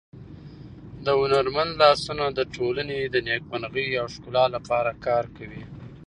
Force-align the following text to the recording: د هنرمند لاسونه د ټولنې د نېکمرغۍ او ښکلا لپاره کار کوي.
د 1.05 1.05
هنرمند 1.21 1.71
لاسونه 1.81 2.25
د 2.31 2.39
ټولنې 2.55 2.99
د 3.03 3.15
نېکمرغۍ 3.27 3.89
او 4.01 4.05
ښکلا 4.13 4.45
لپاره 4.55 4.91
کار 5.05 5.25
کوي. 5.37 5.63